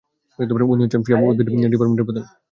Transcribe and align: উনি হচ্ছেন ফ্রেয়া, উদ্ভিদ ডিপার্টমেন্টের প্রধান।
উনি 0.71 0.81
হচ্ছেন 0.83 1.01
ফ্রেয়া, 1.05 1.19
উদ্ভিদ 1.23 1.47
ডিপার্টমেন্টের 1.71 2.07
প্রধান। 2.07 2.25